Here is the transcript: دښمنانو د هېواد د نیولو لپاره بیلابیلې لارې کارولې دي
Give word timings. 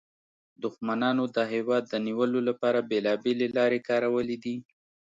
دښمنانو 0.63 1.23
د 1.35 1.37
هېواد 1.53 1.83
د 1.87 1.93
نیولو 2.07 2.39
لپاره 2.49 2.87
بیلابیلې 2.91 3.47
لارې 3.57 3.79
کارولې 3.89 4.37
دي 4.43 4.55